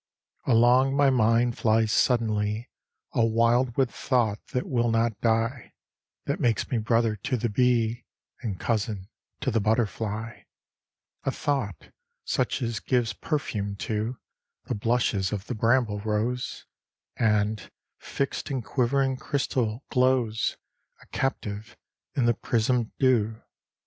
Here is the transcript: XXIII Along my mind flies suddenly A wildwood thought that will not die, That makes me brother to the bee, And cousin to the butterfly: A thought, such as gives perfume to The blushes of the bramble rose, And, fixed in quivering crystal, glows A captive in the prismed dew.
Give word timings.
XXIII 0.45 0.55
Along 0.55 0.95
my 0.95 1.09
mind 1.11 1.57
flies 1.59 1.91
suddenly 1.91 2.71
A 3.13 3.23
wildwood 3.23 3.91
thought 3.91 4.39
that 4.47 4.67
will 4.67 4.89
not 4.89 5.21
die, 5.21 5.73
That 6.25 6.39
makes 6.39 6.71
me 6.71 6.79
brother 6.79 7.15
to 7.17 7.37
the 7.37 7.49
bee, 7.49 8.05
And 8.41 8.59
cousin 8.59 9.09
to 9.41 9.51
the 9.51 9.59
butterfly: 9.59 10.39
A 11.23 11.29
thought, 11.29 11.91
such 12.25 12.63
as 12.63 12.79
gives 12.79 13.13
perfume 13.13 13.75
to 13.75 14.17
The 14.65 14.73
blushes 14.73 15.31
of 15.31 15.45
the 15.45 15.53
bramble 15.53 15.99
rose, 15.99 16.65
And, 17.15 17.69
fixed 17.99 18.49
in 18.49 18.63
quivering 18.63 19.17
crystal, 19.17 19.83
glows 19.91 20.57
A 21.03 21.07
captive 21.15 21.77
in 22.15 22.25
the 22.25 22.33
prismed 22.33 22.91
dew. 22.97 23.39